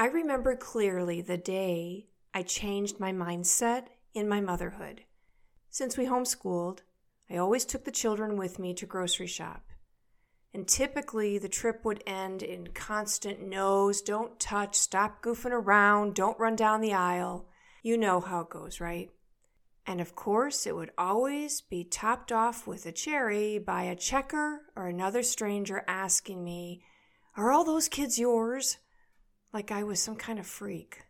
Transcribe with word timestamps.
I 0.00 0.06
remember 0.06 0.56
clearly 0.56 1.20
the 1.20 1.36
day 1.36 2.06
I 2.32 2.42
changed 2.42 2.98
my 2.98 3.12
mindset 3.12 3.88
in 4.14 4.30
my 4.30 4.40
motherhood. 4.40 5.02
Since 5.68 5.98
we 5.98 6.06
homeschooled, 6.06 6.78
I 7.28 7.36
always 7.36 7.66
took 7.66 7.84
the 7.84 7.90
children 7.90 8.38
with 8.38 8.58
me 8.58 8.72
to 8.76 8.86
grocery 8.86 9.26
shop. 9.26 9.62
And 10.54 10.66
typically 10.66 11.36
the 11.36 11.50
trip 11.50 11.84
would 11.84 12.02
end 12.06 12.42
in 12.42 12.68
constant 12.68 13.42
no's, 13.46 14.00
don't 14.00 14.40
touch, 14.40 14.74
stop 14.74 15.22
goofing 15.22 15.52
around, 15.52 16.14
don't 16.14 16.40
run 16.40 16.56
down 16.56 16.80
the 16.80 16.94
aisle. 16.94 17.46
You 17.82 17.98
know 17.98 18.20
how 18.20 18.40
it 18.40 18.48
goes, 18.48 18.80
right? 18.80 19.10
And 19.86 20.00
of 20.00 20.16
course, 20.16 20.66
it 20.66 20.74
would 20.74 20.92
always 20.96 21.60
be 21.60 21.84
topped 21.84 22.32
off 22.32 22.66
with 22.66 22.86
a 22.86 22.92
cherry 22.92 23.58
by 23.58 23.82
a 23.82 23.96
checker 23.96 24.62
or 24.74 24.86
another 24.86 25.22
stranger 25.22 25.84
asking 25.86 26.42
me, 26.42 26.84
Are 27.36 27.52
all 27.52 27.64
those 27.64 27.90
kids 27.90 28.18
yours? 28.18 28.78
Like 29.52 29.72
I 29.72 29.82
was 29.82 30.00
some 30.00 30.16
kind 30.16 30.38
of 30.38 30.46
freak. 30.46 31.02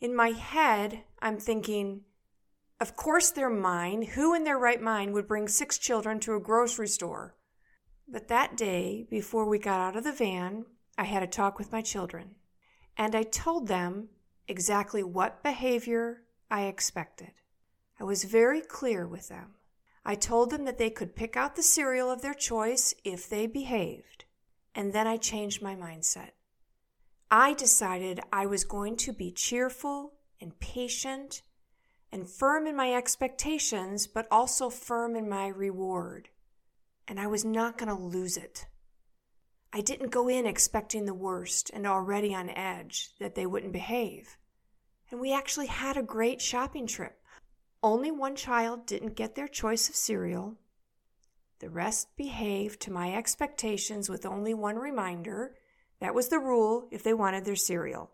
In 0.00 0.14
my 0.14 0.30
head, 0.30 1.04
I'm 1.20 1.38
thinking, 1.38 2.02
Of 2.80 2.96
course 2.96 3.30
they're 3.30 3.48
mine. 3.48 4.02
Who 4.02 4.34
in 4.34 4.44
their 4.44 4.58
right 4.58 4.80
mind 4.80 5.14
would 5.14 5.26
bring 5.26 5.48
six 5.48 5.78
children 5.78 6.20
to 6.20 6.34
a 6.34 6.40
grocery 6.40 6.88
store? 6.88 7.34
But 8.06 8.28
that 8.28 8.56
day, 8.56 9.06
before 9.08 9.48
we 9.48 9.58
got 9.58 9.80
out 9.80 9.96
of 9.96 10.04
the 10.04 10.12
van, 10.12 10.66
I 10.98 11.04
had 11.04 11.22
a 11.22 11.26
talk 11.26 11.58
with 11.58 11.72
my 11.72 11.80
children. 11.80 12.34
And 12.96 13.14
I 13.14 13.22
told 13.22 13.66
them 13.66 14.10
exactly 14.46 15.02
what 15.02 15.42
behavior 15.42 16.22
I 16.50 16.64
expected. 16.64 17.32
I 17.98 18.04
was 18.04 18.24
very 18.24 18.60
clear 18.60 19.06
with 19.06 19.28
them. 19.28 19.54
I 20.04 20.14
told 20.16 20.50
them 20.50 20.66
that 20.66 20.76
they 20.76 20.90
could 20.90 21.16
pick 21.16 21.36
out 21.36 21.56
the 21.56 21.62
cereal 21.62 22.10
of 22.10 22.20
their 22.20 22.34
choice 22.34 22.92
if 23.04 23.28
they 23.28 23.46
behaved. 23.46 24.26
And 24.74 24.92
then 24.92 25.06
I 25.06 25.16
changed 25.16 25.62
my 25.62 25.74
mindset. 25.74 26.30
I 27.36 27.52
decided 27.52 28.20
I 28.32 28.46
was 28.46 28.62
going 28.62 28.94
to 28.98 29.12
be 29.12 29.32
cheerful 29.32 30.12
and 30.40 30.56
patient 30.60 31.42
and 32.12 32.30
firm 32.30 32.64
in 32.68 32.76
my 32.76 32.94
expectations, 32.94 34.06
but 34.06 34.28
also 34.30 34.70
firm 34.70 35.16
in 35.16 35.28
my 35.28 35.48
reward. 35.48 36.28
And 37.08 37.18
I 37.18 37.26
was 37.26 37.44
not 37.44 37.76
going 37.76 37.88
to 37.88 38.00
lose 38.00 38.36
it. 38.36 38.66
I 39.72 39.80
didn't 39.80 40.12
go 40.12 40.28
in 40.28 40.46
expecting 40.46 41.06
the 41.06 41.12
worst 41.12 41.72
and 41.74 41.88
already 41.88 42.32
on 42.32 42.50
edge 42.50 43.10
that 43.18 43.34
they 43.34 43.46
wouldn't 43.46 43.72
behave. 43.72 44.36
And 45.10 45.18
we 45.18 45.34
actually 45.34 45.66
had 45.66 45.96
a 45.96 46.04
great 46.04 46.40
shopping 46.40 46.86
trip. 46.86 47.20
Only 47.82 48.12
one 48.12 48.36
child 48.36 48.86
didn't 48.86 49.16
get 49.16 49.34
their 49.34 49.48
choice 49.48 49.88
of 49.88 49.96
cereal. 49.96 50.54
The 51.58 51.68
rest 51.68 52.16
behaved 52.16 52.78
to 52.82 52.92
my 52.92 53.12
expectations 53.12 54.08
with 54.08 54.24
only 54.24 54.54
one 54.54 54.76
reminder. 54.76 55.56
That 56.04 56.14
was 56.14 56.28
the 56.28 56.38
rule 56.38 56.86
if 56.90 57.02
they 57.02 57.14
wanted 57.14 57.46
their 57.46 57.56
cereal. 57.56 58.10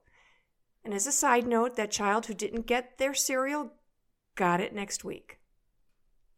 And 0.85 0.95
as 0.95 1.09
a 1.09 1.13
side 1.13 1.45
note, 1.45 1.75
that 1.75 1.91
child 1.91 2.27
who 2.27 2.35
didn't 2.35 2.69
get 2.69 2.99
their 2.99 3.15
cereal 3.15 3.73
got 4.37 4.61
it 4.61 4.73
next 4.73 5.03
week. 5.03 5.41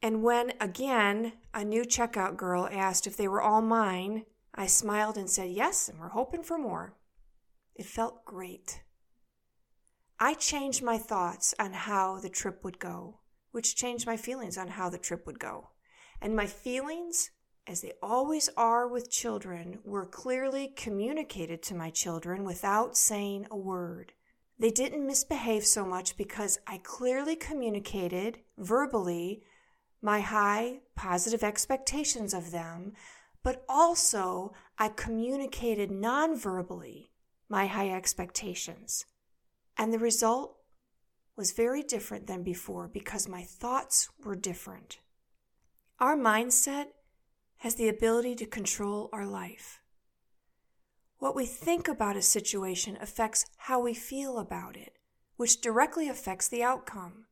And 0.01 0.23
when, 0.23 0.55
again, 0.59 1.35
a 1.53 1.63
new 1.63 1.83
checkout 1.83 2.39
girl 2.39 2.67
asked 2.73 3.07
if 3.07 3.19
they 3.19 3.29
were 3.29 3.43
all 3.43 3.61
mine, 3.61 4.25
I 4.55 4.65
smiled 4.65 5.19
and 5.19 5.29
said 5.29 5.51
yes, 5.51 5.91
and 5.91 6.01
we're 6.01 6.09
hoping 6.09 6.43
for 6.43 6.57
more. 6.57 6.97
It 7.75 7.85
felt 7.85 8.25
great. 8.25 8.83
I 10.19 10.33
changed 10.33 10.83
my 10.83 10.97
thoughts 10.97 11.55
on 11.59 11.75
how 11.75 12.19
the 12.19 12.31
trip 12.31 12.65
would 12.65 12.79
go 12.79 13.19
which 13.51 13.77
changed 13.77 14.07
my 14.07 14.17
feelings 14.17 14.59
on 14.59 14.69
how 14.69 14.89
the 14.89 14.99
trip 14.99 15.27
would 15.27 15.39
go. 15.39 15.69
And 16.21 16.35
my 16.35 16.47
feelings, 16.47 17.31
as 17.67 17.81
they 17.81 17.93
always 18.03 18.49
are 18.57 18.89
with 18.89 19.11
children, 19.11 19.79
were 19.85 20.07
clearly 20.07 20.69
communicated 20.69 21.63
to 21.63 21.75
my 21.75 21.91
children 21.91 22.45
without 22.45 22.97
saying 22.97 23.47
a 23.51 23.57
word. 23.57 24.13
They 24.59 24.71
didn't 24.71 25.07
misbehave 25.07 25.65
so 25.65 25.85
much 25.85 26.17
because 26.17 26.59
I 26.67 26.79
clearly 26.79 27.37
communicated 27.37 28.41
verbally 28.59 29.43
my 30.01 30.21
high 30.21 30.81
positive 30.97 31.45
expectations 31.45 32.35
of 32.35 32.51
them, 32.51 32.93
but 33.43 33.65
also 33.69 34.53
I 34.79 34.89
communicated 34.89 35.91
non 35.91 36.37
verbally 36.37 37.11
my 37.49 37.67
high 37.67 37.91
expectations. 37.91 39.05
And 39.77 39.93
the 39.93 39.99
result 39.99 40.57
was 41.37 41.53
very 41.53 41.83
different 41.83 42.27
than 42.27 42.43
before 42.43 42.89
because 42.89 43.29
my 43.29 43.43
thoughts 43.43 44.09
were 44.25 44.37
different. 44.37 44.99
Our 45.99 46.17
mindset 46.17 46.87
has 47.63 47.77
the 47.77 47.89
ability 47.89 48.35
to 48.35 48.45
control 48.45 49.09
our 49.13 49.25
life. 49.25 49.81
What 51.19 51.37
we 51.37 51.47
think 51.47 51.87
about 51.87 52.17
a 52.17 52.23
situation 52.23 52.99
affects 53.01 53.47
how 53.57 53.79
we 53.79 53.95
feel 53.95 54.39
about 54.39 54.77
it, 54.77 54.99
which 55.37 55.61
directly 55.61 56.09
affects 56.09 56.49
the 56.49 56.65
outcome. 56.65 57.27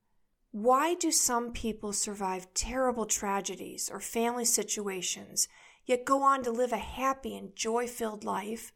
Why 0.52 0.94
do 0.94 1.10
some 1.10 1.50
people 1.50 1.92
survive 1.92 2.54
terrible 2.54 3.06
tragedies 3.06 3.91
or 3.92 3.98
family 3.98 4.44
situations, 4.44 5.48
yet 5.84 6.04
go 6.04 6.22
on 6.22 6.44
to 6.44 6.52
live 6.52 6.72
a 6.72 6.76
happy 6.76 7.36
and 7.36 7.56
joy 7.56 7.88
filled 7.88 8.22
life, 8.22 8.70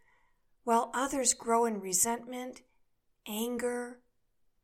while 0.64 0.90
others 0.92 1.34
grow 1.34 1.66
in 1.66 1.80
resentment, 1.80 2.62
anger, 3.28 4.00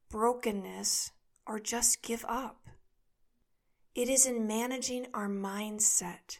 brokenness, 0.09 1.12
or 1.47 1.61
just 1.61 2.03
give 2.03 2.25
up. 2.28 2.67
It 3.95 4.09
is 4.09 4.27
in 4.27 4.45
managing 4.49 5.07
our 5.15 5.28
mindset. 5.28 6.39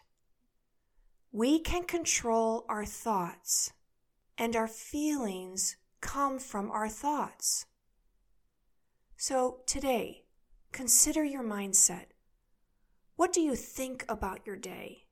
We 1.33 1.61
can 1.61 1.85
control 1.85 2.65
our 2.69 2.85
thoughts, 2.85 3.73
and 4.37 4.57
our 4.57 4.67
feelings 4.67 5.77
come 6.01 6.41
from 6.41 6.73
our 6.73 6.89
thoughts. 6.89 7.67
So 9.17 9.61
today, 9.65 10.25
consider 10.73 11.23
your 11.23 11.45
mindset. 11.45 12.07
What 13.15 13.33
do 13.33 13.41
you 13.41 13.55
think 13.55 14.05
about 14.09 14.45
your 14.45 14.57
day, 14.57 15.05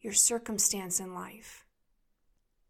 your 0.00 0.14
circumstance 0.14 0.98
in 1.00 1.12
life? 1.12 1.66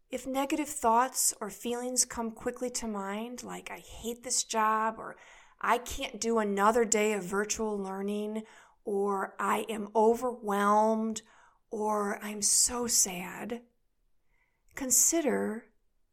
If 0.09 0.27
negative 0.27 0.67
thoughts 0.67 1.33
or 1.39 1.49
feelings 1.49 2.03
come 2.03 2.31
quickly 2.31 2.69
to 2.71 2.87
mind, 2.87 3.43
like 3.43 3.71
I 3.71 3.79
hate 3.79 4.23
this 4.23 4.43
job, 4.43 4.95
or 4.97 5.15
I 5.61 5.77
can't 5.77 6.19
do 6.19 6.37
another 6.37 6.83
day 6.83 7.13
of 7.13 7.23
virtual 7.23 7.77
learning, 7.77 8.43
or 8.83 9.35
I 9.39 9.65
am 9.69 9.87
overwhelmed, 9.95 11.21
or 11.73 12.19
I'm 12.21 12.43
so 12.43 12.85
sad, 12.85 13.61
consider 14.75 15.65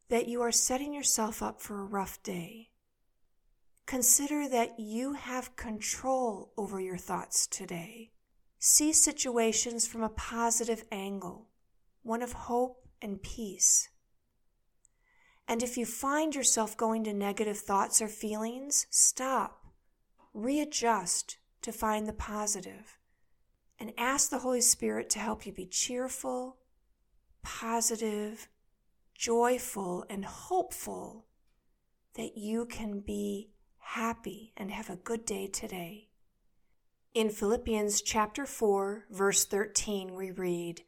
that 0.09 0.27
you 0.27 0.41
are 0.41 0.51
setting 0.51 0.91
yourself 0.91 1.43
up 1.43 1.61
for 1.61 1.79
a 1.79 1.85
rough 1.85 2.21
day. 2.23 2.71
Consider 3.85 4.49
that 4.49 4.79
you 4.79 5.13
have 5.13 5.55
control 5.55 6.51
over 6.57 6.79
your 6.79 6.97
thoughts 6.97 7.45
today. 7.45 8.09
See 8.57 8.91
situations 8.91 9.85
from 9.85 10.01
a 10.01 10.09
positive 10.09 10.83
angle, 10.91 11.49
one 12.01 12.23
of 12.23 12.33
hope 12.33 12.87
and 12.99 13.21
peace. 13.21 13.87
And 15.47 15.61
if 15.61 15.77
you 15.77 15.85
find 15.85 16.33
yourself 16.33 16.75
going 16.75 17.03
to 17.03 17.13
negative 17.13 17.59
thoughts 17.59 18.01
or 18.01 18.07
feelings, 18.07 18.87
stop, 18.89 19.63
readjust 20.33 21.37
to 21.61 21.71
find 21.71 22.07
the 22.07 22.13
positive, 22.13 22.97
and 23.81 23.91
ask 23.97 24.29
the 24.29 24.37
Holy 24.37 24.61
Spirit 24.61 25.09
to 25.09 25.17
help 25.17 25.43
you 25.43 25.51
be 25.51 25.65
cheerful, 25.65 26.57
positive, 27.41 28.47
joyful, 29.15 30.05
and 30.07 30.23
hopeful 30.23 31.25
that 32.13 32.37
you 32.37 32.67
can 32.67 32.99
be 32.99 33.49
happy 33.79 34.53
and 34.55 34.69
have 34.69 34.91
a 34.91 34.97
good 34.97 35.25
day 35.25 35.47
today. 35.47 36.09
In 37.15 37.31
Philippians 37.31 38.03
chapter 38.03 38.45
4, 38.45 39.07
verse 39.09 39.45
13, 39.45 40.13
we 40.13 40.29
read, 40.29 40.83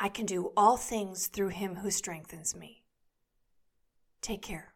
I 0.00 0.08
can 0.08 0.24
do 0.24 0.50
all 0.56 0.78
things 0.78 1.26
through 1.26 1.48
him 1.48 1.76
who 1.76 1.90
strengthens 1.90 2.56
me. 2.56 2.84
Take 4.22 4.40
care. 4.40 4.73